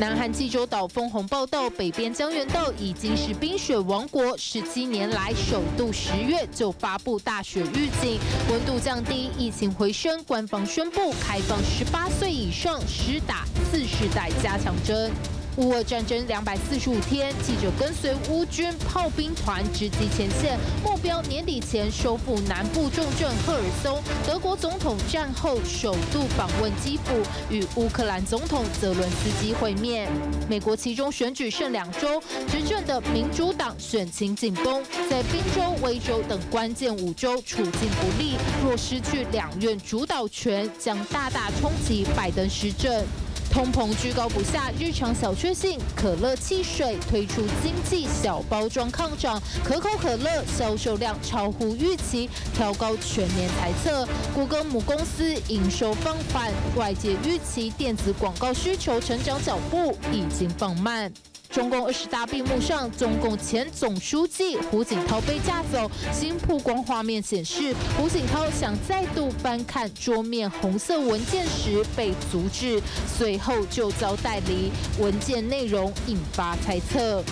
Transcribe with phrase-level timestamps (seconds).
[0.00, 15.10] 南韩济州岛丰鸿报道，北边江原道已经是冰雪王国，十七年来首度十月就发布大雪预警，温度降低，疫情回升，官方宣布开放十八岁以上施打四世代加强针。
[15.58, 24.00] 乌俄战争两百四十五天，记者跟随乌军炮兵团直击前线，目标年底前收复南部重镇赫尔松。
[24.24, 27.12] 德国总统战后首度访问基辅，
[27.50, 30.08] 与乌克兰总统泽伦斯基会面。
[30.48, 34.80] 美国其中选举剩两周，执政的民主党选情紧绷，
[35.10, 43.04] 在宾州、威州等关键五州处境不利，若失去两院主导权，将大大冲击拜登施政。
[43.50, 54.06] 通膨居高不下，日常小确幸，可乐汽水推出经济小包装抗涨，可口可乐销售量超乎预期，调高全年台测。
[54.34, 61.12] 谷歌母公司营收放缓，外界预期电子广告需求成长脚步已经放慢。
[61.50, 65.90] 中共二十大闭幕上，中共前总书记胡锦涛被架走。
[66.12, 74.70] 新曝光画面显示，胡锦涛想再度翻看桌面红色文件时被阻止，随后就遭带离。
[75.00, 77.22] 文件内容引发猜测。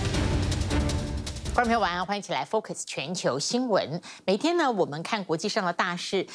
[1.55, 4.01] 观众朋友晚安，欢迎起来 Focus 全球新闻。
[4.25, 6.27] 每天呢，我们看国际上的大事。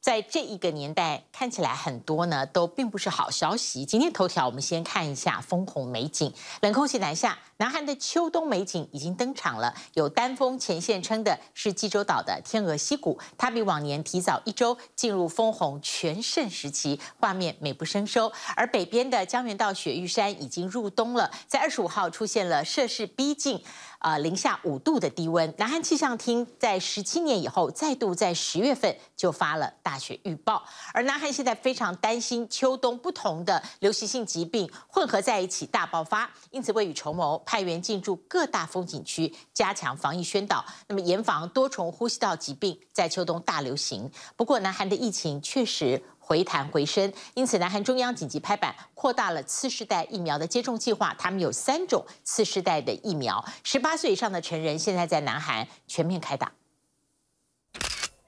[0.00, 3.84] 在这一个年代，看起来很多呢都并不是好消息。
[3.84, 7.38] 今天头条，我们先看一下丰红美景，冷空气南下。
[7.58, 18.30] 南韩的秋冬美景已经登场了，有丹枫前线称的是济州岛的天鹅溪谷，它比往年提早一周进入丰红全盛时期，画面美不胜收。
[18.54, 23.64] 而北边的江原道雪玉山已经入冬了，在二十五号出现了摄氏逼近
[24.00, 25.52] 呃零下五度的低温。
[25.58, 37.36] 南韩气象厅在十七年以后再度在十月份就发了大雪预报，而南韩现在非常担心秋冬不同的流行性疾病混合在一起大爆发，因此未雨绸缪。
[37.44, 44.10] 派员进驻各大风景区，加强防疫宣导，那么严防多重呼吸道疾病在秋冬大流行。
[44.36, 51.14] 不过，南韩的疫情确实回弹回升，因此南韩中央紧急拍板，扩大了次世代疫苗的接种计划。
[51.16, 56.50] 他们有三种次世代的疫苗，十八岁以上的成人现在在南韩全面开打。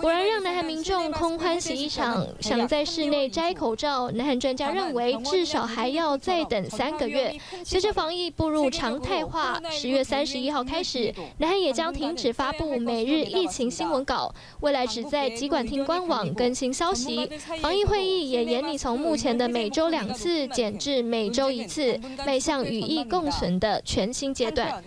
[0.00, 7.38] 果然让南韩民众空欢喜一场，想在室内摘口罩，南韩专家认为至少还要再等三个月。
[7.64, 17.30] 随着防疫步入常态化，十月三十一号开始，南韩也将停止发布每日疫情新闻稿，未来只在疾管厅官网更新消息。
[17.60, 24.82] 防疫会议也严拟从目前的每周两次减至每周一次，迈向与疫共存的全新阶段。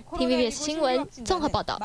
[0.50, 1.78] 新闻综合报道。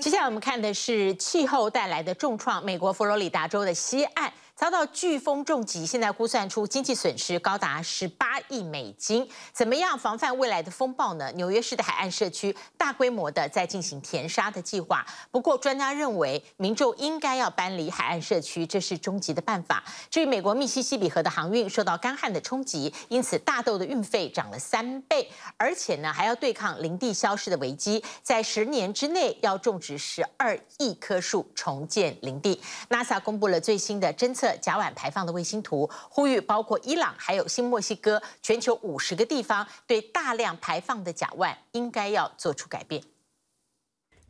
[0.00, 2.36] 接下来我们看的是气候带来的重。
[2.38, 4.32] 创美国佛罗里达州的西岸。
[4.56, 9.28] 遭到飓风重击，现在估算出经济损失高达十八亿美金。
[9.52, 11.30] 怎么样防范未来的风暴呢？
[11.32, 15.06] 纽约市的海岸社区大规模的在进行填沙的计划。
[15.30, 19.84] 不过，专家认为民众应该要搬离海岸社区，这是终极的办法。
[20.08, 32.58] 至于美国密西西比河的航运受到干旱的冲击，因此大豆的运费涨了三倍，而且呢还要对抗林地消失的危机，在十年之内要种植十二亿棵树，重建林地。
[32.88, 34.45] NASA 公布了最新的侦测。
[34.58, 43.02] 甲烷排放的卫星图，呼吁包括伊朗还有新墨西哥全球五十个地方对大量排放的甲烷应该要做出改变。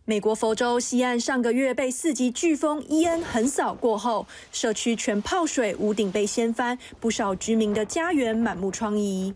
[0.08, 9.34] 美国佛州西岸上个月被四级飓风伊恩横扫过后，社区全泡水，屋顶被掀翻，不少居民的家园满目疮痍。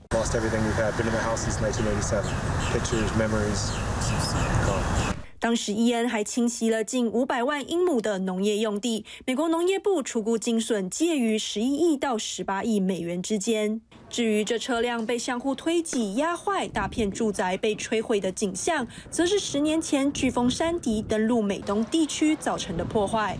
[5.41, 13.81] 当时伊恩还侵袭了近五百万英亩的农业用地，美国农业部初估净损介于十一亿到十八亿美元之间。
[14.11, 23.39] 至于这车辆被相互推挤压坏，大片住宅被摧毁的景象，则是十年前飓风山迪登陆美东地区造成的破坏。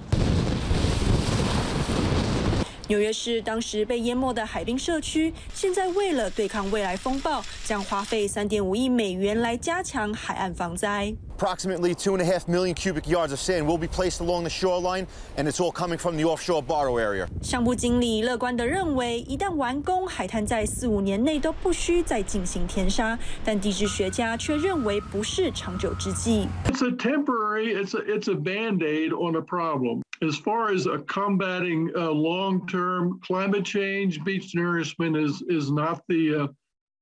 [2.90, 11.14] 纽约市当时被淹没的海滨社区，现在为了对抗未来风暴，将花费三点五亿美元来加强海岸防灾。
[11.38, 15.06] Approximately two and a half million cubic yards of sand will be placed along the shoreline,
[15.36, 17.28] and it's all coming from the offshore Barrow area.
[17.42, 23.20] 项目经理乐观地认为，一旦完工，海滩在四五年内都不需再进行填沙。
[23.44, 26.48] 但地质学家却认为不是长久之计。
[26.68, 30.04] It's a temporary, it's a, it's a band-aid on a problem.
[30.22, 36.50] As far as combating long-term climate change, beach nourishment is is not the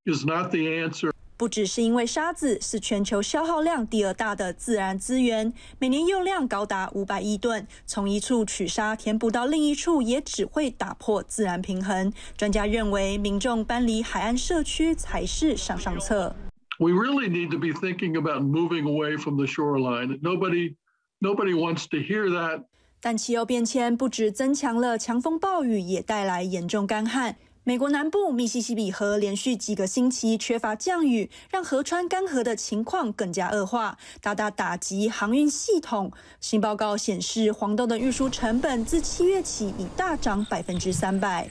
[0.05, 1.11] is not the answer.
[1.35, 12.13] 不只是因为沙子是全球消耗量第二大的自然资源，每年用量高达五百亿吨，从一处取沙填补到另一处，也只会打破自然平衡。
[12.37, 16.35] 专家认为，民众搬离海岸社区才是上上策。
[16.79, 20.19] We really need to be thinking about moving away from the shoreline.
[20.21, 20.75] Nobody,
[21.19, 22.63] nobody wants to hear that.
[23.00, 27.36] 但气候变迁不止增强了强风暴雨，也带来严重干旱。
[27.64, 36.10] 美国南部密西西比河连续几个星期缺乏降雨，让河川干涸的情况更加恶化，大大打击航运系统。
[36.40, 41.50] 新报告显示，黄豆的运输成本自七月起已大涨百分之三百。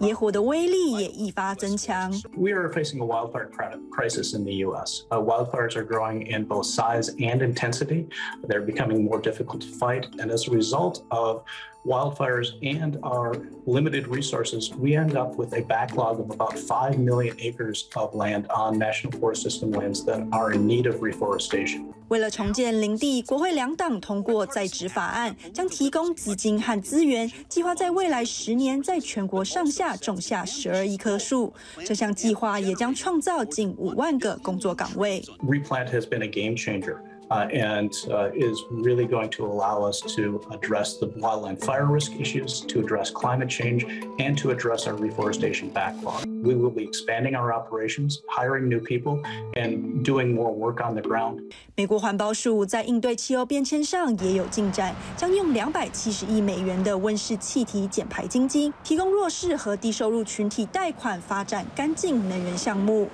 [0.00, 2.10] 野火的威力也愈发增强。
[2.36, 3.48] We are facing a wildfire
[3.90, 5.04] crisis in the U.S.
[5.10, 8.08] Wildfires are growing in both size and intensity.
[8.46, 11.42] They're becoming more difficult to fight, and as a result of
[11.84, 13.34] wildfires and our
[13.66, 18.46] limited resources, we end up with a backlog of about 5 million acres of land
[18.48, 21.92] on National Forest System lands that are in need of reforestation.
[22.08, 31.52] 为了重建林地，国会两党通过再植法案，将提供资金和资源，计划在未来十年在全国上下种下十二亿棵树。
[31.84, 35.22] 这项计划也将创造近五万个工作岗位。
[35.46, 36.98] Replant has been a game changer.
[37.30, 42.12] Uh, and uh, is really going to allow us to address the wildland fire risk
[42.20, 43.82] issues, to address climate change,
[44.18, 46.22] and to address our reforestation backlog.
[46.44, 49.22] We will be expanding our operations, hiring new people,
[49.56, 51.40] and doing more work on the ground.
[51.74, 63.08] 美国环保署在应对气候变迁上也有进展，将用两百七十亿美元的温室气体减排基金，提供弱势和低收入群体贷款，发展干净能源项目。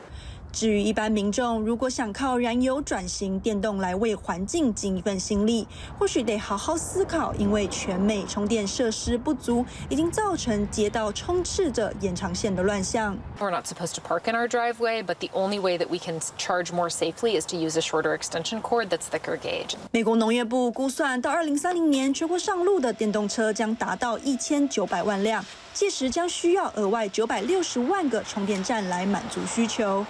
[0.56, 5.68] 至于一般民众，如果想靠燃油转型电动来为环境尽一份心力，
[6.00, 13.18] 或许得好好思考，因为全美充电设施不足，已经造成街道充斥着延长线的乱象。
[13.38, 16.72] We're not supposed to park in our driveway, but the only way that we can charge
[16.72, 19.76] more safely is to use a shorter extension cord that's thicker gauge.
[19.92, 25.44] 美国农业部估算，到二零三零年，全国上路的电动车将达到一千九百万辆，
[25.74, 30.06] 届时将需要额外九百六十万个充电站来满足需求。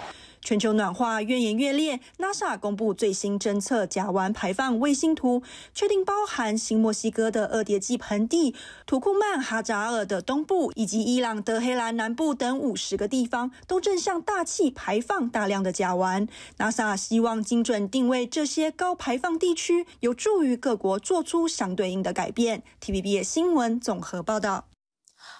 [0.45, 5.41] 全球暖化越演越烈，NASA 公布最新侦测甲烷排放卫星图，
[5.73, 8.53] 确定包含新墨西哥的二叠纪盆地、
[8.85, 16.27] 土库曼哈扎尔的东部以及伊朗德黑兰南部等五十个地方，都正向大气排放大量的甲烷。
[16.59, 22.61] NASA 希望精准定位这些高排放地区，有助于各国做出相对应的改变。
[22.79, 24.65] TVB 新闻综合报道。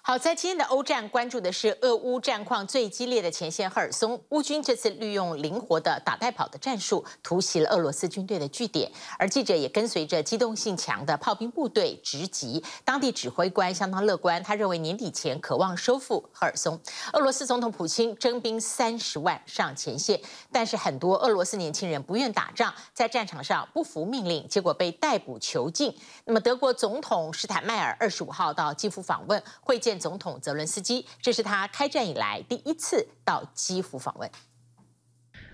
[0.08, 4.22] 好，在今天的欧战，关注的是俄乌战况最激烈的前线赫尔松。
[4.30, 8.92] 乌军这次利用灵活的打带跑的战术，突袭了俄罗斯军队的据点。
[9.18, 12.64] 而记者也跟随着机动性强的炮兵部队直击。
[12.84, 16.80] 当地指挥官相当乐观，他认为年底前渴望收复赫尔松。
[17.14, 20.22] 俄罗斯总统普京征兵三十万上前线，
[20.52, 25.92] 但是很多俄罗斯年轻人不愿打仗，在战场上不服命令，结果被逮捕囚禁。
[26.26, 29.95] 那么德国总统施坦迈尔二十五号到基辅访问，会见。
[30.00, 34.30] 总统泽伦斯基，这是他开战以来第一次到基辅访问。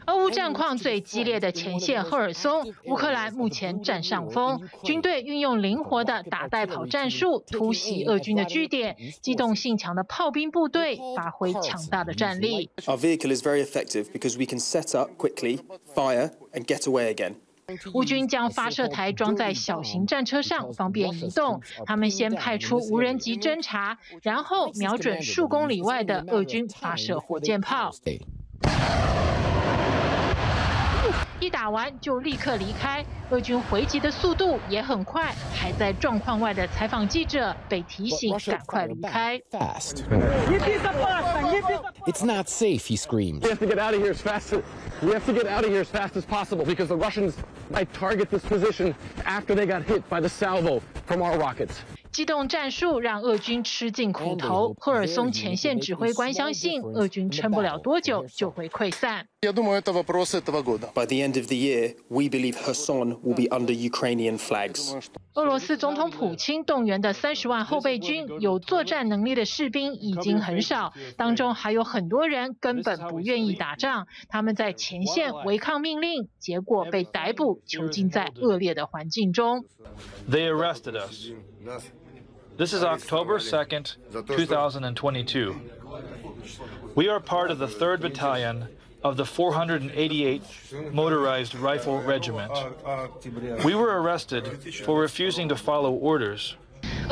[0.08, 12.72] 俄乌战况最激烈的前线赫尔松，乌克兰目前占上风，军队运用灵活的打带跑战术突袭俄军的据点，机动性强的炮兵部队发挥强大的战力。
[12.88, 15.60] Our vehicle is very effective because we can set up quickly,
[15.94, 17.36] fire and get away again.
[17.94, 21.62] 乌军将发射台装在小型战车上，方便移动。
[21.86, 27.92] 他们先派出无人机侦察，然后瞄准数公里外的俄军发射火箭炮。
[31.41, 35.35] 一打完就立刻离开，俄军回击的速度也很快。
[35.55, 39.41] 还在状况外的采访记者被提醒赶快离开。
[42.07, 43.43] It's not safe, he screamed.
[43.43, 44.63] We have to get out of here as fast as
[45.03, 47.35] we have to get out of here as fast as possible because the Russians
[47.71, 51.83] might target this position after they got hit by the salvo from our rockets.
[52.12, 54.76] 机动战术让俄军吃尽苦头。
[54.78, 59.28] 赫尔松前线指挥官相信，俄军撑不了多久就会溃散。
[59.42, 59.52] By
[61.06, 64.94] the end of the year, we believe Kherson will be under Ukrainian flags.
[65.34, 74.06] 俄罗斯总统普京动员的三十万后备军，有作战能力的士兵已经很少，当中还有很多人根本不愿意打仗。
[74.28, 79.64] 他们在前线违抗命令，结果被逮捕，囚禁在恶劣的环境中。
[80.30, 81.32] They arrested us.
[82.62, 83.96] This is October 2nd,
[84.28, 85.62] 2022.
[86.94, 88.68] We are part of the 3rd Battalion
[89.04, 92.52] of the 488th Motorized Rifle Regiment.
[93.66, 94.46] We were arrested
[94.86, 96.56] for refusing to follow orders.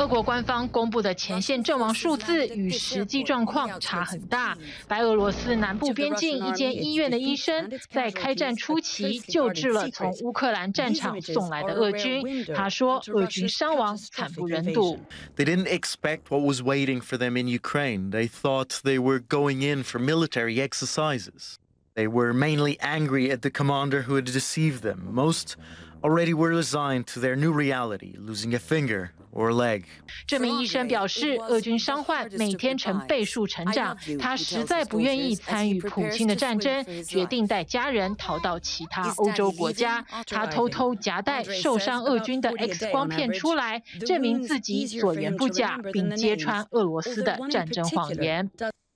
[0.00, 4.56] 俄国官方公布的前线阵亡数字与实际状况差很大。
[4.88, 12.22] 白俄罗斯南部边境一间医院的医生在开战初期救治了从乌克兰战场送来的俄军。
[12.54, 14.98] 他说，俄军伤亡惨不忍睹。
[15.36, 18.10] They didn't expect what was waiting for them in Ukraine.
[18.10, 21.56] They thought they were going in for military exercises.
[21.94, 25.08] They were mainly angry at the commander who had deceived them.
[25.12, 25.56] Most
[26.02, 29.84] already were resigned to their new reality, losing a finger or leg.
[30.26, 40.04] 这名医生表示，俄军伤患每天呈倍数成长，他实在不愿意参与普京的战争，决定带家人逃到其他欧洲国家。
[40.26, 48.50] 他偷偷夹带受伤俄军的 X 光片出来，证明自己所言不假，并揭穿俄罗斯的战争谎言。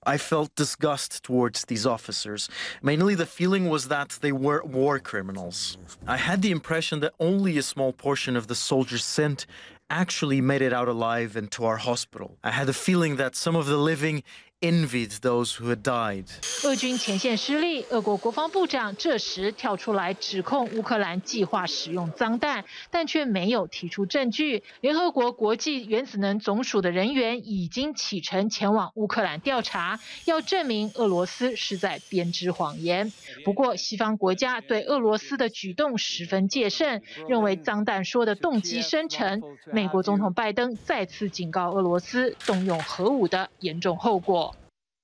[0.06, 2.48] I felt disgust towards these officers.
[2.82, 5.78] Mainly the feeling was that they were war criminals.
[6.06, 9.46] I had the impression that only a small portion of the soldiers sent
[9.90, 12.36] actually made it out alive and to our hospital.
[12.42, 14.22] I had the feeling that some of the living
[14.64, 16.24] envied those who died.
[16.64, 24.62] 俄军前线失利，俄国国防部长这时跳出来指控乌克兰计划使用脏弹，但却没有提出证据。
[24.80, 33.12] 联合国国际原子能总署的人员已经启程前往乌克兰调查，要证明俄罗斯是在编织谎言。
[33.44, 39.42] 不过，西方国家对俄罗斯的举动十分戒慎，认为脏弹说的动机深沉。
[39.70, 44.53] 美国总统拜登再次警告俄罗斯动用核武的严重后果。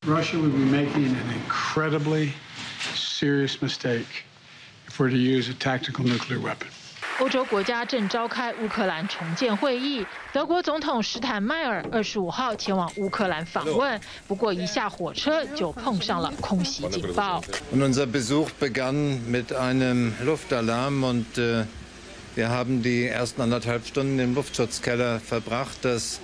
[0.05, 2.31] Russia would be making an incredibly
[2.93, 4.23] serious mistake
[4.87, 6.67] if we're to use a tactical nuclear weapon.
[7.19, 17.41] 欧洲国家正召开乌克兰重建会议，德国总统施坦迈尔二十五号前往乌克兰访问，不过一下火车就碰上了空袭警报。
[17.73, 21.65] Unser Besuch begann mit einem Luftalarm und
[22.35, 25.83] wir haben die ersten anderthalb Stunden im Luftschutzkeller verbracht.
[25.83, 26.19] Das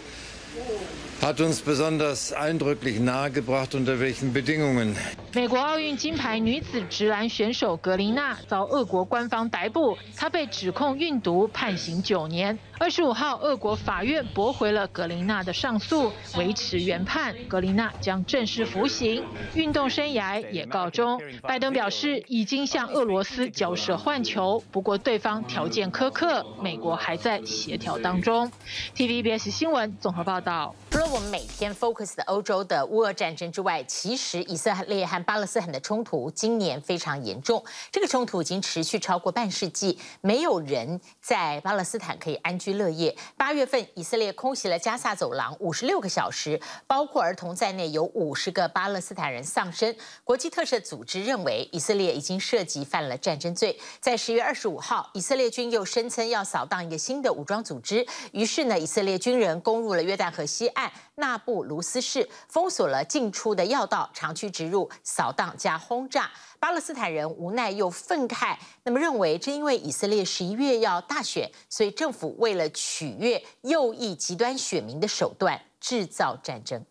[5.33, 12.59] 美国奥运金牌女子直篮选手格林娜遭俄国官方逮捕，她被指控运毒，判刑九年。
[12.79, 21.21] 二十五号，俄国法院驳回了格林娜的上诉，维持原判，格林娜将正式服刑，运动生涯也告终。
[21.43, 28.51] 拜登表示已经向俄罗斯交涉换球，不过对方条件苛刻，美国还在协调当中。
[28.95, 30.75] TVBS 新闻综合报道。
[31.13, 37.65] 我们每天 focus 的欧洲的乌俄战争之外，其实以色列和巴勒斯坦的冲突今年非常严重。
[37.93, 43.17] 这个冲突已经持续超过半世纪，没有人在巴勒斯坦可以安居乐业。
[43.37, 49.95] 八月份，以色列空袭了加萨走廊五十六个小时，包括儿童在内，有五十个巴勒斯坦人丧生。
[50.25, 53.79] 国际特赦组织认为，以色列已经涉及犯了战争罪。
[54.01, 60.93] 在十月二十五号，以色列军又声称要扫荡一个新的武装组织，于是呢，以色列军人攻入了约旦河西岸。
[61.17, 66.31] 纳布卢斯市封锁了进出的要道，长驱直入，扫荡加轰炸。
[66.59, 76.85] 巴勒斯坦人无奈又愤慨，那么认为正因为以色列十一月要大选，所以政府为了取悦右翼极端选民的手段，制造战争。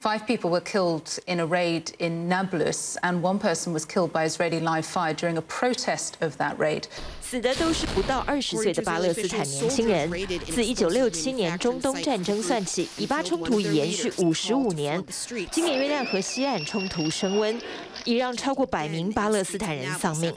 [0.00, 4.28] Five people were killed in a raid in Nablus, and one person was killed by
[4.28, 6.84] Israeli live fire during a protest of that raid.
[7.30, 10.10] 死的都是不到二十岁的巴勒斯坦年轻人。
[10.46, 15.04] 自一九六七年中东战争算起，以巴冲突已延续五十五年。
[15.52, 17.60] 今年约旦河西岸冲突升温，
[18.06, 20.34] 已让超过百名巴勒斯坦人丧命。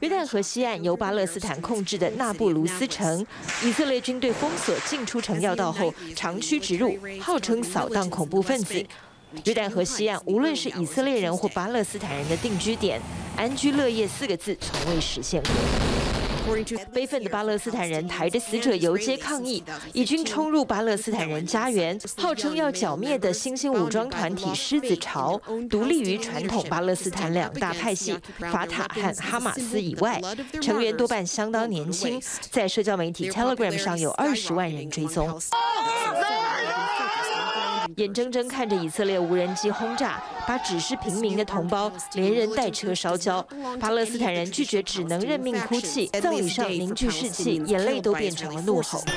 [0.00, 3.26] 约旦河西岸由巴勒斯坦控制的纳布卢斯城，
[3.62, 8.82] 以色列军队封锁进出城要道后，长驱直入，号称扫荡恐怖分子。
[9.44, 13.00] 约旦河西岸无论是以色列人或巴勒斯坦人的定居点，
[13.36, 15.50] 安居乐业四个字从未实现过。
[16.94, 28.18] 悲愤的巴勒斯坦人抬着死者游街抗议，以军冲入巴勒斯坦人家园，号称要剿灭的新兴武装团体狮子潮，独立于传统巴勒斯坦两大派系
[28.50, 30.18] 法塔和哈马斯以外，
[30.62, 32.18] 成员多半相当年轻，
[32.50, 35.38] 在社交媒体 Telegram 上有二十万人追踪。
[37.98, 43.44] 眼睁睁看着以色列无人机轰炸，把只是平民的同胞连人带车烧焦。
[43.80, 46.06] 巴勒斯坦人拒绝，只能认命哭泣。
[46.06, 49.02] 葬礼上凝聚士气，眼泪都变成了怒吼。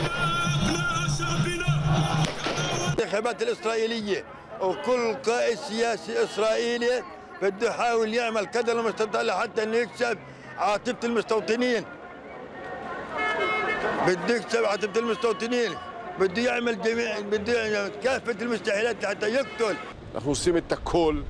[20.15, 21.21] אנחנו עושים את הכל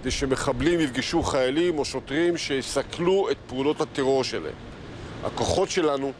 [0.00, 4.54] כדי שמחבלים יפגשו חיילים או שוטרים שיסכלו את פעולות הטרור שלהם.
[5.24, 6.12] הכוחות שלנו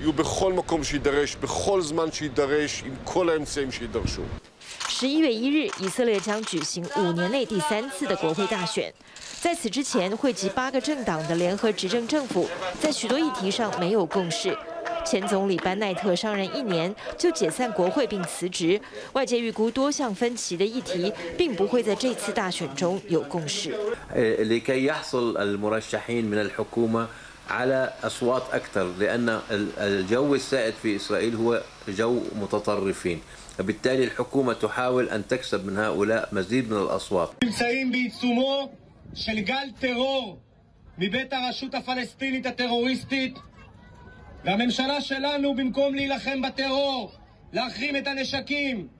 [0.00, 4.22] יהיו בכל מקום שידרש, בכל זמן שידרש, עם כל האמצעים שידרשו.
[4.88, 8.92] 十一月一日，以色列将举行五年内第三次的国会大选。
[9.40, 12.48] 在此之前，汇集八个政党的联合执政政府，
[12.80, 14.56] 在许多议题上没有共识。
[15.04, 18.80] 前总理班奈特上任一年就解散国会并辞职，
[19.12, 23.72] 外界预估多项分歧的议题并不会在这次大选中有共识。
[44.45, 47.11] והממשלה שלנו, במקום להילחם בטרור,
[47.53, 48.94] להחרים את הנשקים, להחזיר את המחסומים...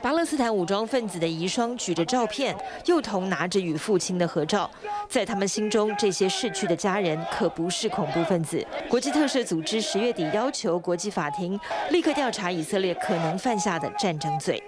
[0.00, 4.70] 巴勒斯坦武装分子的遗孀举着照片，幼童拿着与父亲的合照，
[5.06, 8.66] 在他们心中，这些逝去的家人可不是恐怖分子。
[8.88, 14.62] 国际特赦组织十月底要求国际法庭立刻调查以色列可能犯下的战争罪。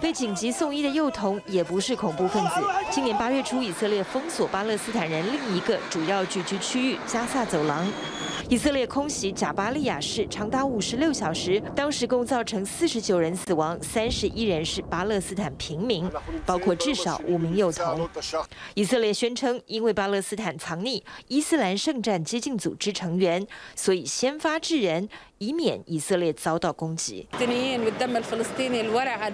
[0.00, 2.54] 被紧急送医的幼童也不是恐怖分子。
[2.90, 7.86] 今年八月初，以色列封锁巴勒斯坦人另一个主要聚居区域加萨走廊。
[8.48, 16.10] 以色列空袭贾巴利亚市长达五十六小时，当时共造成四十九人死亡，三十一人是巴勒斯坦平民，
[16.46, 18.08] 包括至少五名幼童。
[18.74, 25.06] 以色列宣称，因为巴勒斯坦藏匿伊斯兰圣战激进组织成员，所以先发制人，
[25.39, 27.27] 以免以色列遭到攻击。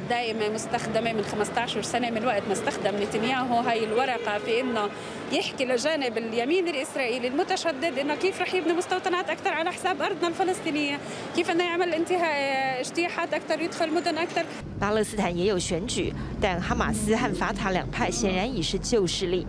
[0.10, 4.90] قائمة مستخدمة من 15 سنة من وقت ما استخدم نتنياهو هاي الورقة في إنه
[5.32, 11.00] يحكي لجانب اليمين الإسرائيلي المتشدد إنه كيف رح يبني مستوطنات أكثر على حساب أرضنا الفلسطينية
[11.36, 14.46] كيف إنه يعمل انتهاء اجتياحات أكثر يدخل مدن أكثر
[14.80, 19.46] 巴勒斯坦也有选举，但哈马斯和法塔两派显然已是旧势力。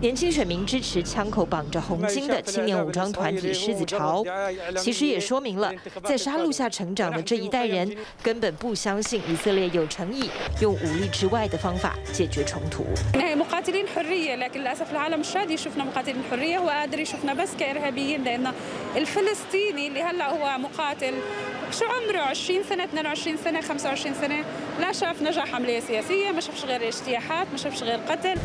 [0.00, 4.24] 年轻选民支持枪口绑着红巾的青年武装团体狮子巢，
[4.76, 5.72] 其实也说明了，
[6.04, 10.28] 在杀戮下成长的这一代人根本不相信以色列有诚意
[10.60, 12.84] 用武力之外的方法解决冲突。
[13.14, 18.52] مقاتلين حرية لكن للأسف العالم مش راضي يشوفنا مقاتلين حرية هو قادر يشوفنا بس كإرهابيين لأن
[18.96, 21.14] الفلسطيني اللي هلا هو مقاتل
[21.72, 24.44] شو عمره 20 سنة 22 سنة 25 سنة
[24.79, 28.37] لا شاف نجاح عملية سياسية ما شافش غير اجتياحات ما شافش غير قتل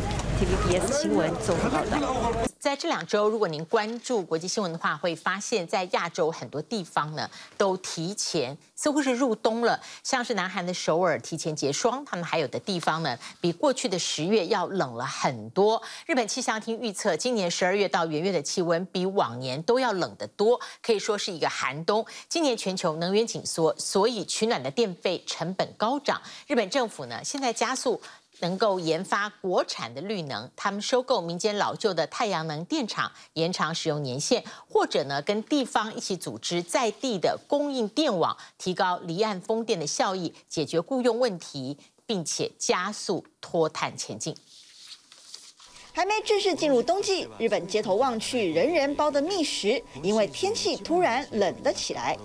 [2.65, 9.79] 在这两周，如果您关注国际新闻的话，会发现，在亚洲很多地方呢，都提前似乎是入冬了。
[10.01, 15.79] 像是南韩的首尔提前结霜，他们还有的地方呢，比过去的十月要冷了很多。
[16.07, 22.03] 日本气象厅预测，今年十二月到元月的气温比往年都要冷得多，可以说是一个寒冬。
[22.27, 26.19] 今年全球能源紧缩，所以取暖的电费成本高涨。
[26.47, 28.01] 日本政府呢，现在加速。
[28.39, 44.35] 能够研发国产的绿能，他们收购民间老旧的太阳能电厂，延长使用年限，或者呢跟地方一起组织在地的供应电网，提高离岸风电的效益，解决雇佣问题，并且加速脱碳前进。
[45.93, 52.17] 还没正式进入冬季，日本街头望去，人人包得密实，因为天气突然冷了起来。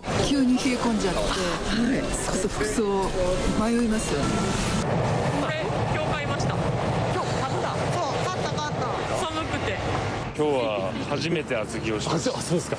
[10.40, 12.40] 今日は初めて厚着をしました。
[12.40, 12.79] そうですか。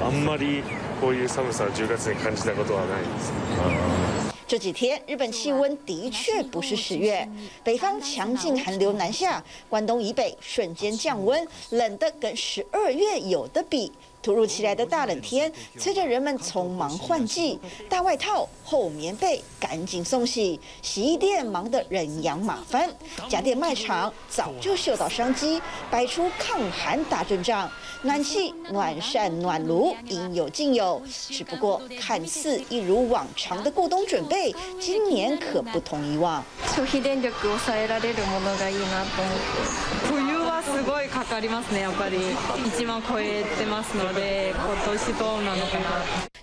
[0.00, 0.62] あんまり
[1.00, 3.32] こういう寒さを10月に感じたことはないです。
[4.46, 7.28] 这几天日本气温的确不是十月，
[7.64, 13.90] 北方强劲寒流南下，关东以北瞬间降温，冷得跟十二月有得比。
[14.22, 22.90] 突如其来的大冷天，催着人们匆忙换季，大外套、厚棉被赶紧送洗，洗衣店忙得人仰马翻，
[23.28, 27.70] 家电卖场早就嗅到商机，摆出抗寒大阵仗，
[28.02, 31.00] 暖气、暖扇、暖炉应有尽有。
[31.08, 36.44] 只不过看似一如往常的过冬准备，今年可不同以往。
[40.49, 40.49] 消费电力抑えられるものがいいなと思って。
[40.49, 44.53] 冬はすごいかかりますね、やっぱり1万超えてますので。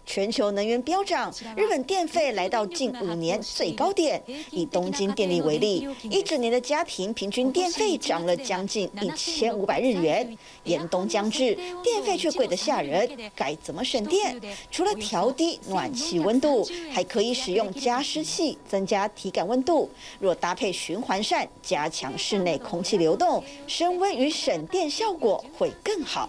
[0.05, 4.23] 全球能源飙涨，日本电费来到近五年最高点。
[4.51, 10.37] 以东京电力为例，一整年的家庭平均电费涨了将近一千五百日元。
[10.65, 14.39] 严冬将至，电费却贵得吓人，该怎么省电？
[14.71, 19.91] 除了调低暖气温度，还可以使用加湿器增加体感温度。
[20.21, 26.29] 若搭配循环扇，加强室内空气流动，升 温与省电效果会更好。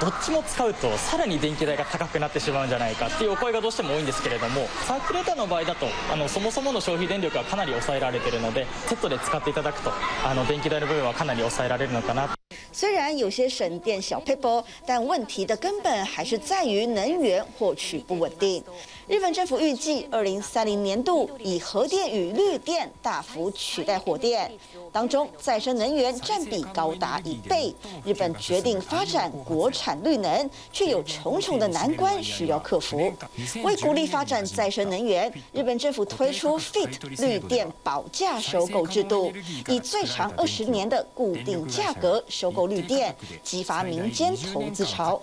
[0.00, 9.92] どっちも使うとさらに电気代が高くなってしまうんじゃないかっていうお声がどうしても多いんですけれどもサーキュレーターの场合だとあのそもそもの消费电力はかなり抑えられているのでセットで使っていただくと
[10.24, 12.34] あの电気代の部分はかなり抑えられるのかな
[12.72, 18.64] 虽然有些省电小撇步，但问题的根本还是在于能源获取不稳定。
[19.06, 24.50] 日本政府预计，二零三零年度以核电与绿电大幅取代火电，
[24.92, 27.74] 当中再生能源 占比高达一倍。
[28.04, 33.12] 日本决定发展国产绿能，却有重重的难关需要克服。
[33.62, 39.32] 为鼓励发展再生能源，日本政府推出 FIT 绿电保价收购制度，
[39.68, 45.20] 以最长二十年的固定价格收购绿电，激发民间投资潮。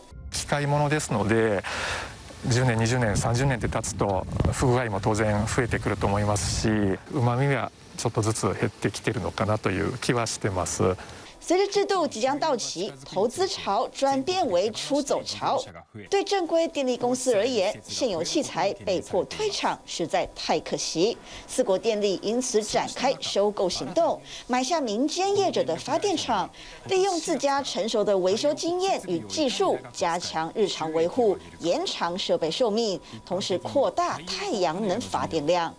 [2.49, 6.69] 10年、20年、30年って経つと不具合も当然増えてくると思いますし
[7.13, 10.95] うまみが ちょっとずつ减ってきてるのかなという気はしてます。
[11.43, 15.59] 随着制度即将到期，投资潮转变为出走潮。
[16.07, 21.17] 对正规电力公司而言，现有器材被迫退场，实在太可惜。
[21.47, 26.47] 四国电力因此展开收购行动，买下民间业者的发电厂，
[26.85, 35.73] 利用自家成熟的维修经验与技术，加强日常维护，延长设备寿命，同时扩大太阳能发电量。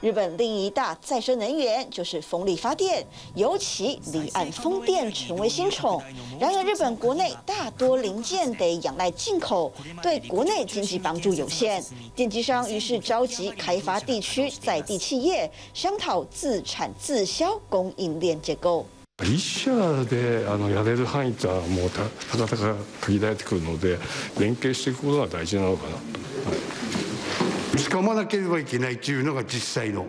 [0.00, 3.06] 日本另一大再生能源就是风力发电，
[3.36, 6.02] 尤其离岸风电成为新宠。
[6.40, 11.80] 然而，日本国内大多零件得仰赖进口，对国内经济帮助有限。
[12.16, 18.84] 电机商于是召集开发地区在地企业，商讨自产自销供应链结构。
[19.22, 19.70] 一社
[20.06, 22.02] であのやれる范囲ってもうた
[22.38, 23.98] かたか限られてくるので
[24.36, 26.02] 连携していくことが大事なのかなと。
[27.74, 30.06] 掴まなければいけないというのが実际の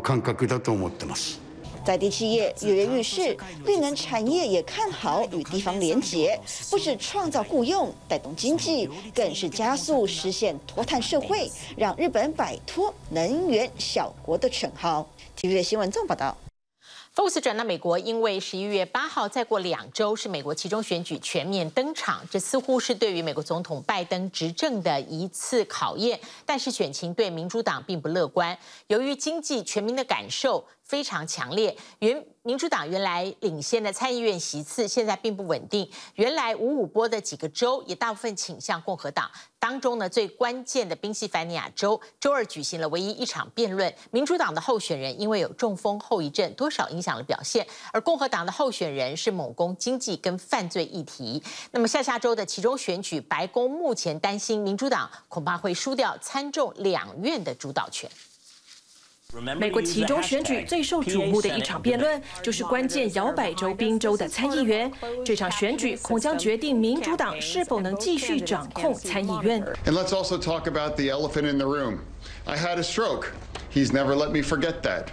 [0.00, 1.40] 感覚だと思ってます。
[1.82, 6.38] 在地企业跃跃欲试，绿能产业也看好与地方连结，
[6.70, 15.08] 不止创造雇用、带动经济，更是加速实现脱碳社会，让日本摆脱能源小国的称号。
[15.38, 16.36] TVB 新闻综报道。
[17.15, 26.19] Focus 转到美国，因为十一月八号再过两周是美国其中选举全面登场，这似乎是对于美国总统拜登执政的一次考验。
[26.45, 39.29] 但是选情对民主党并不乐观，由于经济全民的感受非常强烈，原民主党原来领先的参议院席次现在并不稳定，原来五五波的几个州也大部分倾向共和党。
[39.57, 51.41] 当中呢，最关键的宾夕法尼亚州周二举行了唯一一场辩论，民主党的候选人因为有中风后遗症，多少影响了表现，而共和党的候选人是猛攻经济跟犯罪议题。
[51.71, 58.07] 那么下下周的其中选举，白宫目前担心民主党恐怕会输掉参众两院的主导权。
[59.56, 64.90] 美国期中选举最受瞩目的一场辩论，就是关键摇摆州宾州的参议员。
[65.24, 69.62] 这场选举恐将决定民主党是否能继续掌控参议院。
[69.86, 72.00] And let's also talk about the elephant in the room.
[72.44, 73.32] I had a stroke.
[73.72, 75.12] He's never let me forget that.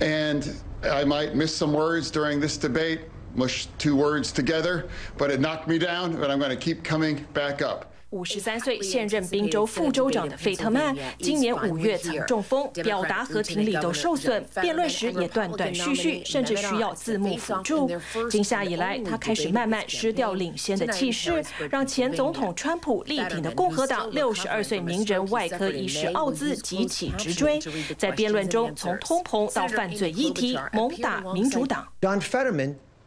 [0.00, 0.44] And
[0.82, 3.02] I might miss some words during this debate,
[3.36, 7.24] mush two words together, but it knocked me down, but I'm going to keep coming
[7.32, 7.89] back up.
[8.11, 17.89] 五十三岁现任宾州副州长的费特曼，今年五月曾中风，表达和听力都受损，辩论时也断断续续，甚至需要字幕辅助。
[18.29, 27.59] 今夏以来，他开始慢慢失掉领先的气势，让前总统川普力挺的共和党六十二岁名人外科医师奥兹急起直追，
[27.97, 31.87] 在辩论中从通膨到犯罪议题猛打民主党。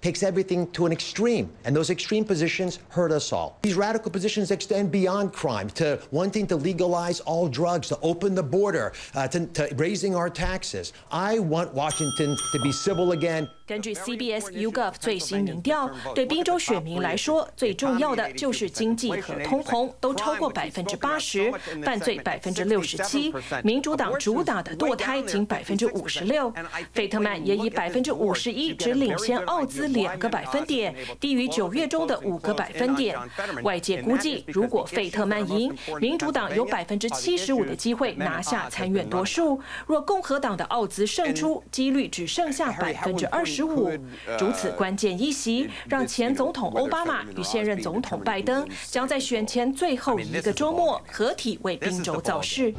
[0.04, 3.58] takes everything to an extreme, and those extreme positions hurt us all.
[3.62, 8.42] These radical positions extend beyond crime to wanting to legalize all drugs, to open the
[8.42, 10.94] border, uh, to, to raising our taxes.
[11.12, 13.50] I want Washington to be civil again.
[13.68, 21.52] 根据 CBS YouGov 最新民调，对宾州选民来说，最重要的就是经济和通膨都超过百分之八十，
[21.84, 23.32] 犯罪百分之六十七，
[23.64, 26.52] 民主党主打的堕胎仅百分之五十六。
[26.94, 33.19] 费特曼也以百分之五十一只领先奥兹 两个百分点，低于九月中的五个百分点。
[33.65, 43.65] 外界估计，如果费特曼赢，民主党有百分之七十五的机会拿下参院多数；若共和党的奥兹胜出，几率只剩下百分之二十。
[43.65, 43.91] 五，
[44.39, 52.75] 如此关键一席，让前总统奥巴马与现任总统拜登将在选前最后一个周末合体为宾州造势。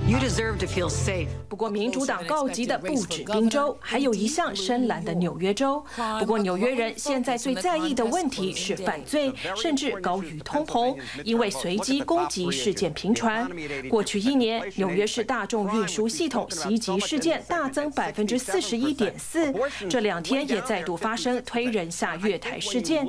[1.49, 5.83] 不过，民主党告急的不止宾州，还有一项深蓝的纽约州。
[6.19, 13.49] 不过，纽约人现在最在意的问题是犯罪，甚至高于通膨，因为随机攻击事件频传。
[13.87, 19.53] 过去一年，纽约市大众运输系统袭击事件大增百分之四十一点四，
[19.89, 20.65] 这两天也。
[20.65, 23.05] 再度发生推人下月台事件，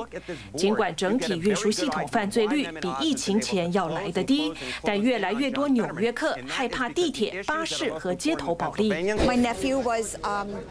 [0.55, 8.91] 尽管整体运输系统犯罪率比疫情前要来得低，但越来越多纽约客害怕地铁、巴士和街头暴力。
[8.91, 10.17] My nephew was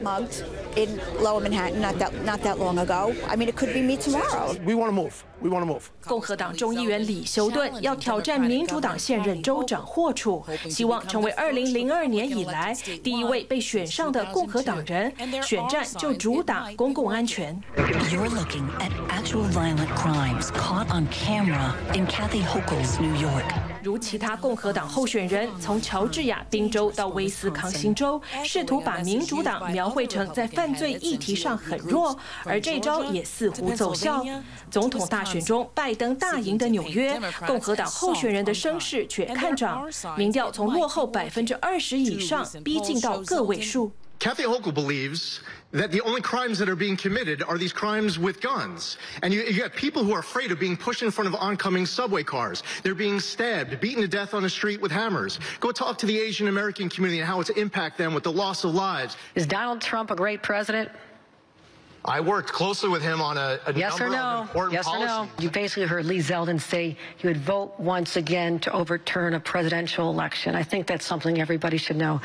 [0.04, 0.44] mugged
[0.76, 3.15] in Lower Manhattan not that not that long ago.
[3.28, 4.56] I mean, it could be me tomorrow.
[4.66, 5.12] We want to move.
[5.42, 5.82] We want to move.
[6.06, 12.74] 共和党众议员李修顿要挑战民主党现任州长霍楚，希望成为2002年以来
[13.04, 15.14] 第一位被选上的共和党人。
[15.44, 17.60] 选战就主打公共安全。
[17.76, 23.44] You're looking at actual violent crimes caught on camera in Kathy Hochul's New York.
[23.84, 34.25] 如其他共和党候选人，从乔治亚宾州到威斯康星州，试图把民主党描绘成在犯罪议题上很弱，而这招也似乎奏效。
[34.71, 43.93] 总统大选中，拜登大赢的纽约，共和党候选人的声势却看涨，民调从落后百分之二十以上，逼近到个位数。
[44.21, 45.41] Kathy Hochul believes
[45.73, 48.99] that the only crimes that are being committed are these crimes with guns.
[49.23, 51.87] And you, you have people who are afraid of being pushed in front of oncoming
[51.87, 52.63] subway cars.
[52.83, 55.41] They're being stabbed, beaten to death on the street with hammers.
[55.59, 58.63] Go talk to the Asian American community and how it's impact them with the loss
[58.63, 59.17] of lives.
[59.35, 60.91] Is Donald Trump a great president?
[62.05, 64.23] I worked closely with him on a, a yes number or no?
[64.23, 65.11] of important yes policies.
[65.11, 65.29] or no?
[65.39, 70.11] You basically heard Lee Zeldin say he would vote once again to overturn a presidential
[70.11, 70.55] election.
[70.55, 72.21] I think that's something everybody should know.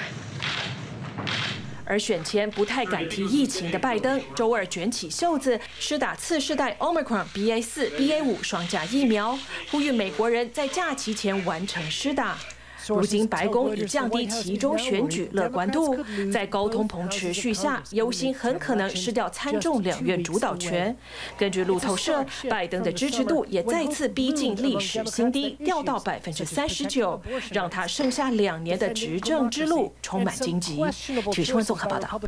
[1.87, 9.37] 而选前不太敢提疫情的拜登，周二卷起袖子，施打次世代 Omicron BA 四、BA 五双价疫苗，
[9.69, 12.37] 呼吁美国人在假期前完成施打。
[12.86, 15.96] 如今白宫已降低其中选举乐观度，
[16.32, 20.96] 在高通膨持续下，游行很可能失掉参众两院主导权。
[21.36, 27.20] 根据路透社，拜登的支持度也再次逼近历史新低，掉到百分之三十九，
[27.52, 30.80] 让他剩下两年的执政之路充满荆棘。
[31.32, 32.20] 许新闻综合报道。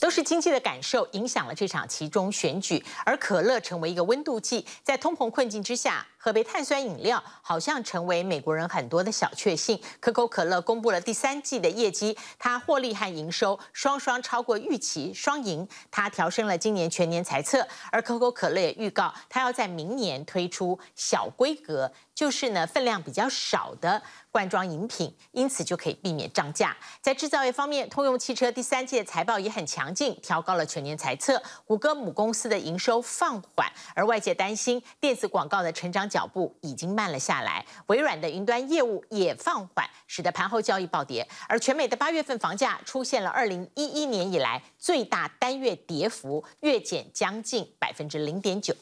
[0.00, 6.06] 都是经济的感受影响了这场其中选举，而可乐成为一个温度计，在通膨困境之下。
[6.22, 9.69] 喝杯碳酸饮料好像成为美国人很多的小确幸。
[10.00, 15.68] 可口可乐公布了第三季的业绩，它获利和营收双双超过预期，双赢。
[15.90, 24.02] 它调升了今年全年财测，而可口可乐也预告，它要在明年推出小规格，就是呢分量比较少的。
[24.30, 26.76] 罐装饮品，因此就可以避免涨价。
[27.00, 31.42] 在制造业方面，通用汽车第三季的财报也很强劲，调高了全年财测。
[31.64, 37.64] 谷歌母公司的营收放缓，而外界担心电子广告的成长脚步已经慢了下来。
[37.86, 41.26] 微软的云端业务也放缓，使得盘后交易暴跌。
[41.48, 48.76] 而全美的八月份房价出现了二零一一年以来最大单月跌幅，月减将近百分之零点九。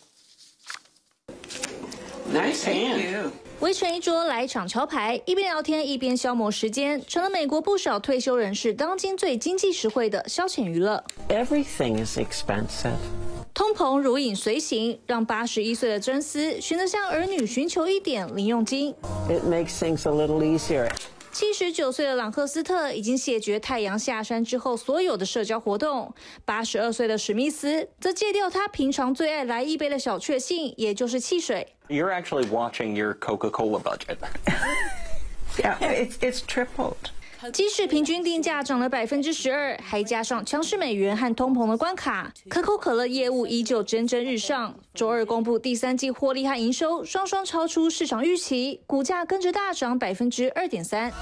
[2.33, 3.31] Nice hand.
[3.61, 11.03] 围成一桌来一场桥牌，一边聊天一边消磨时间，成了美国不少退休人士当今最经济实惠的消遣娱乐。
[11.31, 12.99] Everything is expensive.
[13.55, 18.95] 通膨如影随形，让八十一岁的珍斯选择向儿女寻求一点零用金。
[19.29, 20.91] It makes things a little easier.
[21.33, 26.13] 七十九岁的朗赫斯特已经谢绝太阳下山之后所有的社交活动，
[26.45, 31.75] 八十二岁的史密斯则戒掉他平常最爱来一杯的小确幸，也就是汽水。
[31.89, 34.19] You're actually watching your Coca-Cola budget.
[35.59, 37.11] Yeah, it's it's tripled.
[37.53, 44.77] 即使平均定价涨了百分之十二，还加上强势美元和通膨的关卡，可口可乐业务依旧蒸蒸日上。
[44.95, 51.13] 周二公布第三季获利和营收双双超出市场预期，股价跟着大涨百分之二点三。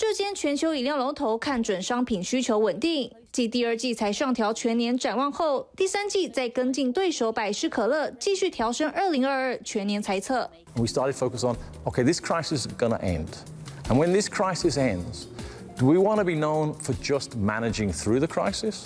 [0.00, 10.50] 这间全球饮料龙头看准商品需求稳定，继第二季才上调全年展望后，第三季再跟进对手百事可乐，继续调升二零二二全年财测。
[10.74, 13.26] We started focus on, okay, this crisis is gonna end,
[13.90, 15.26] and when this crisis ends,
[15.76, 18.84] do we want to be known for just managing through the crisis,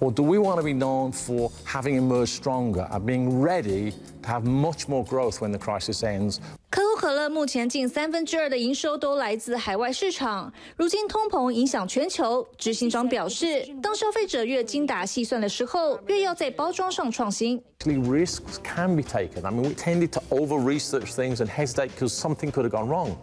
[0.00, 3.92] or do we want to be known for having emerged stronger and being ready
[4.22, 6.38] to have much more growth when the crisis ends?
[6.68, 10.52] 可口可乐目前近三分之二的营收都来自海外市场。
[10.76, 17.62] 如今通膨影响全球，执行长表示，当消费者越精打细算的时候，越要在包装上创新。
[17.84, 19.44] Risks can be taken.
[19.44, 23.16] I mean, we tended to over-research things and hesitate because something could have gone wrong.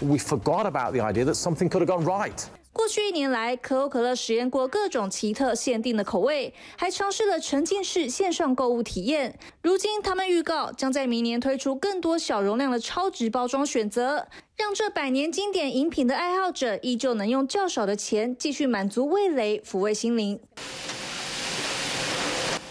[0.00, 2.48] We forgot about the idea that something could have gone right.
[2.75, 9.39] 过去一年来，可口可乐实验过各种奇特限定的口味，还尝试了沉浸式线上购物体验。
[9.61, 20.41] 如今，他们预告将在明年推出更多小容量的超值包装选择，让这百年经典饮品的爱好者依旧能用较少的钱继续满足味蕾，抚慰心灵。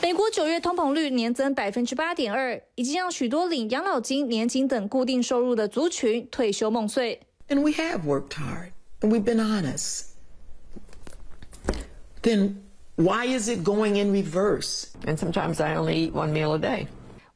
[0.02, 7.22] 美国九月通膨率年增百分之八点二，已经让许多领养老金、年金等固定收入的族群退休梦碎。
[7.48, 8.73] And we have worked hard.
[9.03, 10.08] And we've been honest.
[12.21, 12.58] Then
[12.95, 14.88] why is it going in reverse?
[15.05, 16.88] And sometimes I only eat one meal a day.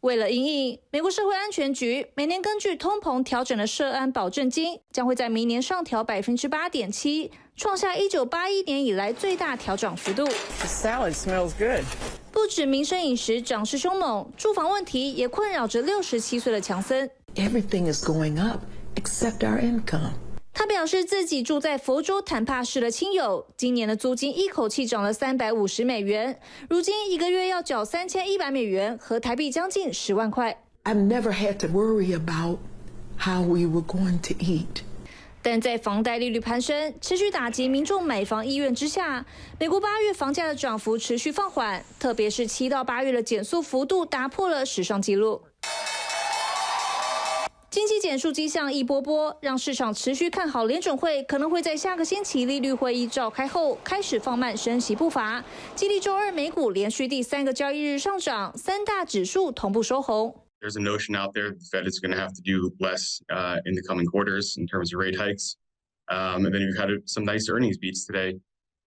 [0.02, 10.26] 为了因应，美国社会安全局每年根据通膨调整的社安保证金，将会在明年上调百分之八点七，创下一九八一年以来最大调涨幅度。
[10.26, 11.86] The salad smells good.
[12.34, 17.10] 不止民生饮食涨势凶猛，住房问题也困扰着六十七岁的强森。
[17.36, 18.60] Everything is going up
[18.96, 20.12] except our income.
[20.59, 30.65] 他表示自己住在佛州坦帕市的亲友，今年的租金一口气涨了三百五十美元，如今一个月要缴三千一百美元，和台币将近十万块。
[30.83, 32.59] I've never had to worry about
[33.17, 34.83] how we were going to eat.
[35.43, 39.25] 但在房贷利率攀升、持续打击民众买房意愿之下，
[39.61, 45.43] 美国八月房价的涨幅持续放缓，特别是七到八月的减速幅度打破了史上纪录。
[47.79, 55.45] 经济减速迹象一波波，让市场持续看好联准会可能会在下个星期利率会议召开后开始放慢升息步伐，
[55.77, 60.35] 激励周二美股连续第三个交易日上涨，三大指数同步收红。
[60.61, 63.21] There's a notion out there the Fed is going to have to do less
[63.65, 65.53] in the coming quarters in terms of rate hikes,
[66.09, 68.41] and then you've had some nice earnings beats today.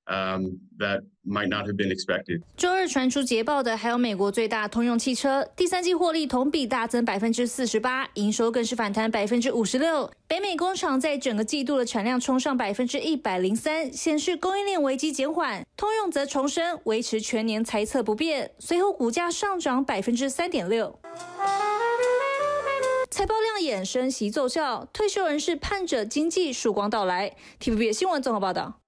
[0.07, 2.41] Um, that might not have been expected.
[2.57, 10.11] 周二传出捷报的还有美国最大通用汽车，第三季获利同比大增百分之四十八，营收更是反弹百分之五十六。
[10.27, 15.63] 北美工厂在整个季度的产量冲上百分之一百零三，显示供应链危机减缓。
[15.77, 20.99] 通用则重申维持全年财测不变，随后股价上涨百分之三点六。
[23.11, 27.35] 财报亮眼，升息奏效，退休人士盼着经济曙光到来。
[27.61, 28.80] TVB 新闻综合报道。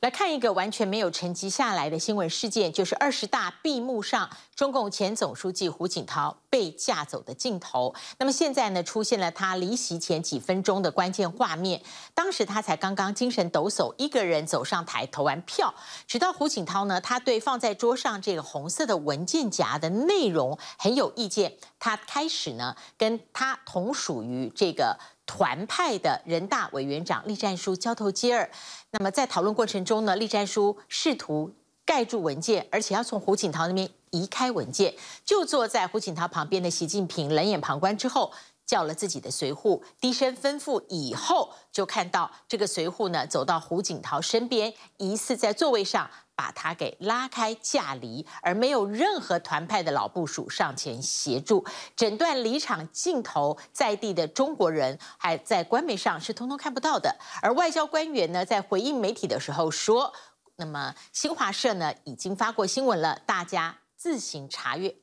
[0.00, 7.92] 来看一个完全没有沉积下来的新闻事件，就是二十大闭幕上，中共前总书记胡锦涛被架走的镜头。
[8.16, 11.82] 那么现在呢，出现了他离席前几分钟的关键画面。
[12.14, 15.74] 当时他才刚刚精神抖擞，一个人走上台投完票。
[16.06, 24.96] 直到胡锦涛呢，他对放在桌上这个红色的文件夹的内容很有意见，他开始呢跟他同属于这个。
[25.28, 28.50] 团派的人大委员长栗战书交头接耳，
[28.92, 31.54] 那么在讨论过程中呢，栗战书试图
[31.84, 38.32] 盖住文件，而且要从胡锦涛那边移开文件，就坐在胡锦涛旁边的习近平冷眼旁观之后，
[38.64, 46.10] 叫了自己的随扈，低声吩咐，以后就看到这个随扈呢走到胡锦涛身边，疑似在座位上。
[46.38, 51.64] 把他给拉开架离，而没有任何团派的老部署上前协助。
[51.96, 57.16] 整段离场镜头，在地的中国人还在官媒上是通通看不到的。
[57.42, 60.12] 而外交官员呢，在回应媒体的时候说
[60.54, 64.94] ：“那么新华社呢已经发过新闻了，大家自行查阅。”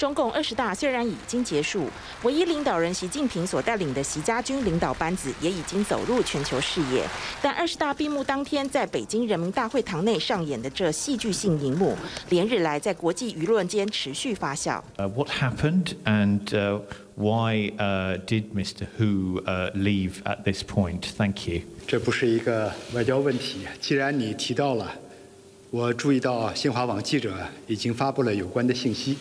[0.00, 1.86] 中共二十大虽然已经结束，
[2.22, 7.06] 唯一领导人习近平所带领的习家军领导班子也已经走入全球视野。
[7.42, 11.94] 但二十大闭幕当天，在北京人民大会堂内上演的这戏剧性一幕，
[12.30, 14.82] 连日来在国际舆论间持续发酵。
[14.96, 16.80] Uh, what happened and uh,
[17.16, 18.86] why uh, did Mr.
[18.96, 21.02] Hu uh, leave at this point?
[21.18, 21.60] Thank you.
[21.86, 23.66] 这不是一个外交问题。
[23.78, 24.92] 既然你提到了，
[25.68, 27.34] 我注意到新华网记者
[27.66, 29.18] 已经发布了有关的信息。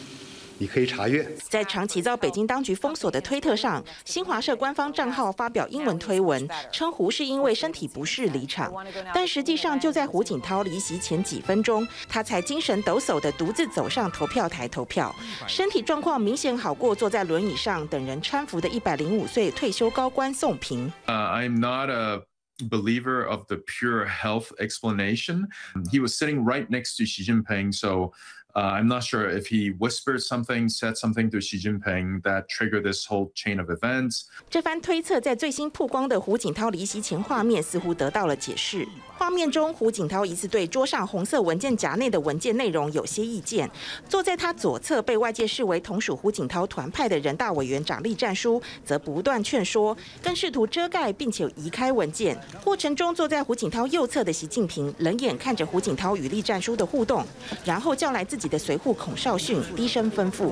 [0.59, 1.27] 你可以查阅。
[1.49, 8.71] 在长期遭北京当局封锁的推特上，新华社官方账号发表英文推文，称胡是因为身体不适离场。
[9.13, 15.15] 但实际上，就在胡锦涛离席前几分钟，他才精神抖擞地独自走上投票台投票，
[15.47, 20.91] 身体状况明显好过坐在轮椅上等人搀扶的一百零五岁退休高官宋平。
[21.07, 22.23] Uh, I'm not a
[22.69, 25.47] believer of the pure health explanation.
[25.89, 28.11] He was sitting right next to Xi Jinping, so.
[28.59, 33.05] I'm not sure if he whispered something, said something to Xi Jinping that triggered this
[33.05, 34.23] whole chain of events.
[34.49, 38.87] 这番推测在最新曝光的胡锦涛离席前画面似乎得到了解释。
[39.17, 43.69] 画面中，胡锦涛疑似对桌上红色文件夹内的文件内容有些意见。
[44.07, 52.39] 坐在他左侧，被外界视为同属胡锦涛团派的人大委员长栗战书，则不断劝说，更试图遮盖并且移开文件。
[52.63, 57.25] 过程中，坐在胡锦涛右侧的习近平冷眼看着胡锦涛与栗战书的互动，
[57.65, 60.51] 然后叫来自己的随扈孔少迅，低声吩咐。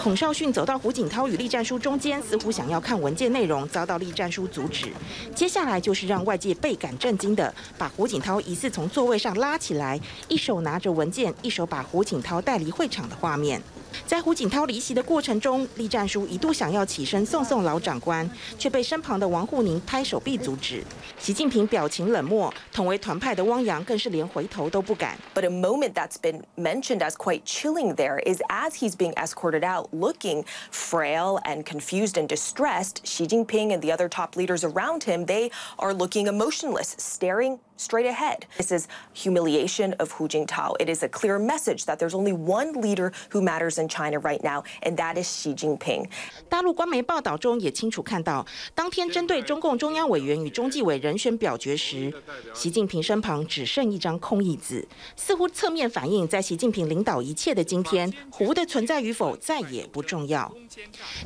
[0.00, 4.92] 孔少迅走到胡锦涛与栗战书中间，似乎想要看文件内容，遭到栗战书阻止。
[5.34, 13.60] 接下来就是让外界倍感震惊的，把胡锦涛疑似从座位上拉起来，一手拿着文件，一手把胡锦涛带离会场的画面。
[14.06, 18.28] 在胡锦涛离席的过程中，栗战书一度想要起身送送老长官，
[18.58, 20.82] 却被身旁的王沪宁拍手臂阻止。
[21.18, 25.18] 习近平表情冷漠，同为团派的汪洋更是连回头都不敢。
[25.34, 29.94] But a moment that's been mentioned as quite chilling there is as he's being escorted out,
[29.94, 33.06] looking frail and confused and distressed.
[33.06, 35.48] Xi Jinping and the other top leaders around him, they
[35.78, 38.46] are looking emotionless, staring straight ahead.
[38.56, 40.76] This is humiliation of Hu Jintao.
[40.78, 44.42] It is a clear message that there's only one leader who matters in China right
[44.42, 46.08] now, and that is Xi Jinping.
[46.48, 52.12] 大陆官媒报道中也清楚看到，当天针对中共中央委员与中纪委人选表决时，
[52.54, 60.52] 习近平身旁只剩一张空椅子，似乎侧面反映，在习近平领导一切的今天，胡的存在与否再也不重要。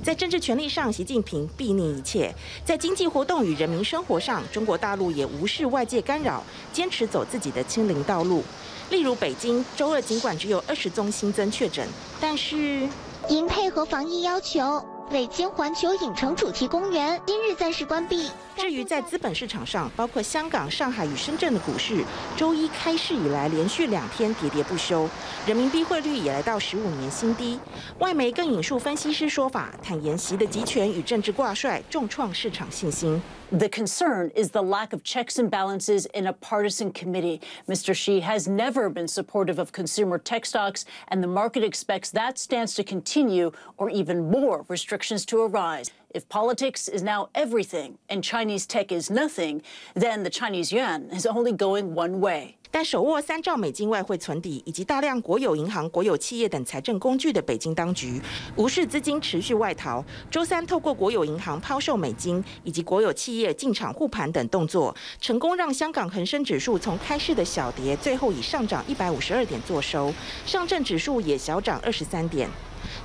[0.02, 2.32] 在政治权力上，习近平避逆一切；
[2.64, 6.42] 在经济活动与人民生活上，中国大陆也无视外界干扰。
[6.72, 8.42] 坚持走自己的清零道路，
[8.90, 11.86] 例如北京周二尽管只有二十宗新增确诊，
[12.20, 12.88] 但是
[13.28, 18.30] 因配合防疫要求，北京环球影城主题公园今日暂时关闭。
[18.55, 22.03] 至于在资本市场上，包括香港、上海与深圳的股市，
[22.37, 25.09] 周一开市以来连续两天跌跌不休，
[25.47, 27.59] 人民币汇率也来到十五年新低。
[27.99, 33.21] 外媒更引述分析师说法，坦言习的集权与政治挂帅重创市场信心。
[33.49, 37.41] The concern is the lack of checks and balances in a partisan committee.
[37.67, 37.93] Mr.
[37.93, 42.75] Xi has never been supportive of consumer tech stocks, and the market expects that stance
[42.75, 45.91] to continue or even more restrictions to arise.
[46.16, 49.60] If politics is now everything and Chinese tech is nothing,
[49.94, 52.54] then the Chinese yuan is only going one way.
[52.70, 58.18] 但手握三兆美金外汇存底以及大量国有银行、国有企业等财政工具的北京当局，
[58.56, 60.02] 无视资金持续外逃。
[60.30, 70.10] 周三透过国有银行抛售美金以及国有企业进场护盘等动作，成功让香港恒生指数从开市的小跌，最后以上涨一百五十二点作收。
[70.46, 72.48] 上证指数也小涨二十三点。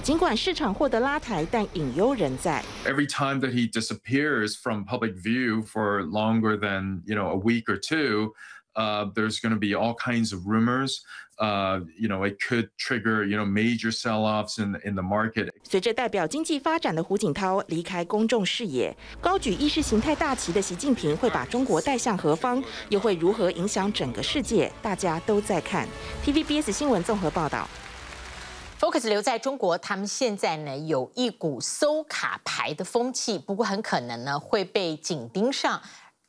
[0.01, 2.63] 尽管市场获得拉抬，但隐忧仍在。
[2.85, 7.77] Every time that he disappears from public view for longer than you know a week or
[7.77, 8.33] two,
[8.73, 11.01] uh, there's going to be all kinds of rumors.
[11.37, 15.49] Uh, you know, it could trigger you know major sell-offs in in the market.
[15.63, 22.63] 随着代表经济发展的胡锦涛离开公众视野，高举意识形态大旗的习近平会把中国带向何方？
[22.89, 24.71] 又会如何影响整个世界？
[24.81, 25.87] 大家都在看。
[26.23, 27.67] TVBS 新闻综合报道。
[28.81, 35.79] Focus 留在中国，他们现在呢有一股搜卡牌的风气，不过很可能呢会被紧盯上。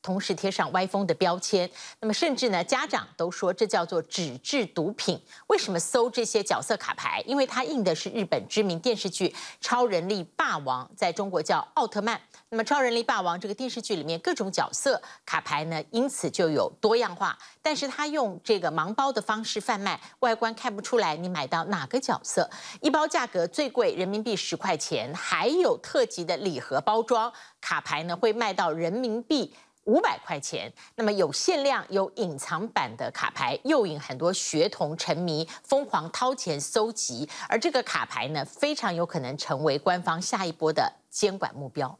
[0.02, 5.18] 同时贴上歪风的标签，那么甚至呢，家长都说这叫做纸质毒品。
[5.46, 7.22] 为什么搜这些角色卡牌？
[7.24, 9.28] 因为它印的是日本知名电视剧
[9.60, 12.20] 《超人力霸王》，在中国叫奥特曼。
[12.48, 17.38] 那么《超人力霸王》这个电视剧里面各种角色卡牌呢，因此就有多样化。
[17.62, 22.50] 但是它用这个盲包的方式贩卖，外观看不出来你买到哪个角色。
[22.80, 29.54] 一包价格最贵人民币十块钱，还有特级的礼盒包装卡牌呢，会卖到人民币。
[29.84, 37.28] 五百块钱，那么有限量、有隐藏版的卡牌，诱引很多学童沉迷，疯狂掏钱搜集。
[37.48, 41.98] 而这个卡牌呢，非常有可能成为官方下一波的监管目标。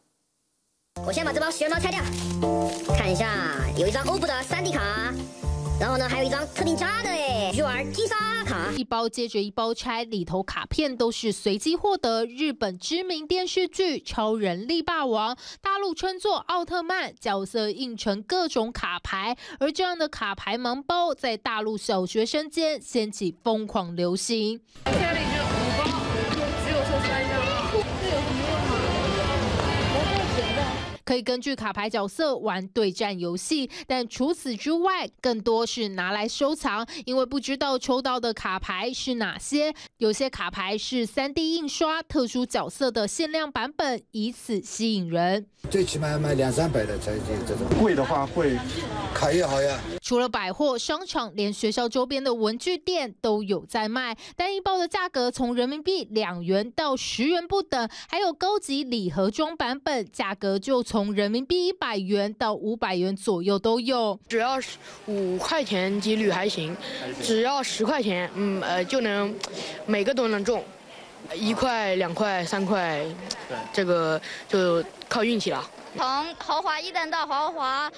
[1.07, 2.03] 我先把这包学员包拆掉，
[2.97, 3.35] 看一下，
[3.77, 5.13] 有一张欧布的三 D 卡。
[5.83, 12.25] 然后呢，还有一张特定加的哎，育儿金沙卡，一包接着一包拆，里头卡片都是随机获得。
[12.25, 24.61] 日本知名电视剧《超人力霸王》，大陆称作奥特曼，角色印成各种卡牌，而这样的卡牌盲包在大陆小学生间掀起疯狂流行。
[31.13, 39.75] 可以根据卡牌角色玩对战游戏，但除此之外，更多是拿来收藏，因为不知道抽到的卡牌是哪些。
[39.99, 45.45] 有些卡牌是 3D 印刷特殊角色的限量版本，以此吸引人。
[45.71, 48.57] 最起码要买两三百的才这这种，贵的话会
[49.15, 49.79] 卡越好呀。
[50.01, 64.21] 除了百货商场，连学校周边的文具店都有在卖，单一包的价格从人民币两元到十元不等，还有高级礼盒装版本，价格就从人民币一百元到五百元左右都有。
[64.29, 64.59] 只要
[65.07, 66.77] 五块钱几率还行，
[67.23, 69.35] 只要十块钱，嗯呃就能
[69.87, 70.63] 每个都能中，
[71.35, 73.03] 一块、两块、三块，
[73.73, 75.67] 这个就靠运气了。
[75.97, 77.91] 从豪华一等到豪华。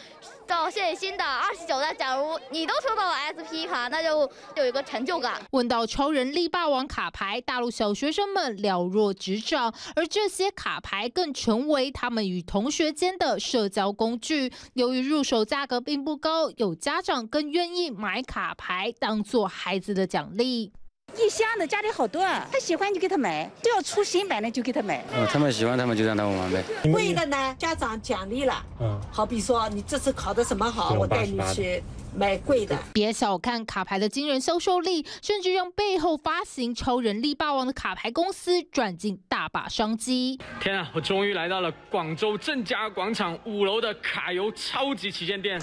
[0.47, 5.41] 到现新的二十九代，假如你都抽到了 SP 卡，那就有一个成就感。
[5.51, 14.53] 问到超人力霸王卡牌，大陆小学生们了若指掌，而这些卡牌更成为他们与同学间的社交工具。
[14.75, 20.73] 由于入手价格并不高，有家长更愿意买卡牌当做孩子的奖励。
[21.17, 25.05] 一箱的家里好多，他喜欢就给他买，只要出新版的就给他买。
[25.15, 26.63] 嗯，他们喜欢，他们就让他们玩呗。
[26.93, 28.65] 贵的呢，家长奖励了。
[28.81, 31.83] 嗯，好比说你这次考的什么好，我带你去
[32.17, 32.77] 买贵的。
[32.93, 40.39] 别小看卡牌的惊人销售力，甚至让背后发行超人力霸王的卡牌公司赚进大把商机。
[40.61, 45.61] 天啊，我终于来到了广州正佳广场五楼的卡游超级旗舰店。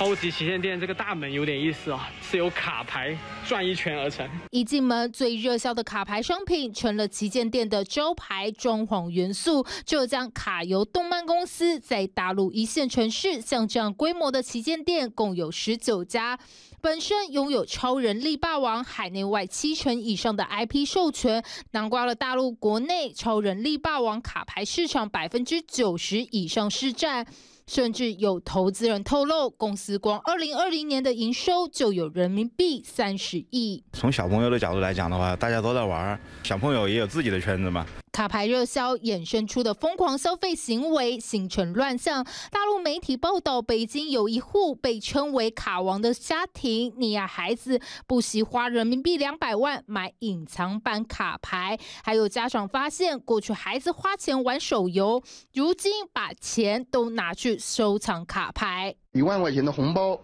[0.00, 3.14] 超级旗舰店这个大门有点意思啊，是由卡牌
[3.46, 4.26] 转一圈而成。
[4.50, 9.62] 一进门，最热销的卡牌商品成了旗舰店的招牌装潢元素。
[9.84, 16.38] 浙江卡游动漫公司在大陆一线城市，像这样规模的旗舰店共有十九家，
[16.80, 27.26] 本身拥有超人力霸王海内外七成以上的 IP 授权，囊括了大陆国内超人力霸王卡牌市场百分之九十以上市占。
[27.70, 33.84] 甚至有投资人透露，公司光二零二零年的营收就有人民币三十亿。
[33.92, 37.86] 从小朋友的角度来讲的话，大家都在玩，小朋友也有自己的圈子嘛。
[38.12, 42.24] 卡牌热销衍生出的疯狂消费行为形成乱象。
[42.50, 51.78] 大陆媒体报道，北京有一户被称为“卡王”的家庭，溺爱孩子不惜花人民币两百万买隐藏版卡牌。
[52.02, 55.22] 还有家长发现，过去孩子花钱玩手游，
[55.54, 58.96] 如今把钱都拿去收藏卡牌。
[59.12, 60.20] 一万块钱的红包。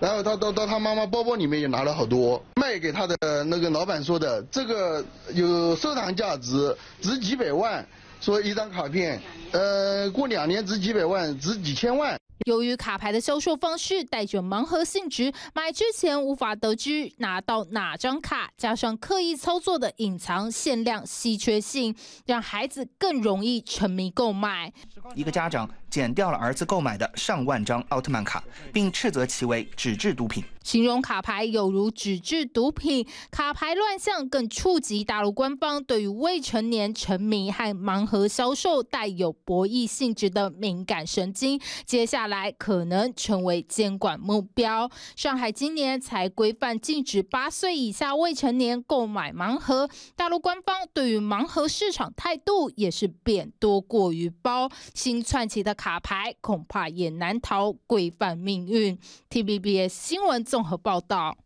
[0.00, 5.04] 然后他到到他妈妈包包里面也拿了好多，卖给他的那个老板说的，这个
[5.34, 7.84] 有收藏价值，值几百万，
[8.20, 12.16] 说一张卡片，呃，过两年值几百万，值几千万。
[12.46, 21.94] 由于卡牌的销售方式带着盲盒性质，买之前无法得知拿到哪张卡，加上刻意操作的隐藏、限量、稀缺性，
[22.26, 24.72] 让孩子更容易沉迷购买。
[25.16, 30.44] 一个家长剪掉了儿子购买的上万张奥特曼卡，并斥责其为纸质毒品。
[30.62, 44.90] 形容卡牌有如纸质毒品，卡牌乱象更触及大陆官方对于未成年沉迷和盲盒销售带有博弈性质的敏感神经，接下来可能成为监管目标。
[45.16, 58.98] 上海今年才规范禁止八岁以下未成年购买盲盒，大陆官方对于盲盒市场态度也是变多过于褒，新窜起的卡牌恐怕也难逃规范命运。
[59.30, 61.38] TVBS 新闻综合报道。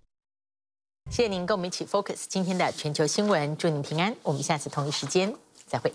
[1.11, 4.17] 谢谢您跟我们一起 focus 今天的全球新闻，祝您平安。
[4.23, 5.35] 我们下次同一时间
[5.67, 5.93] 再会。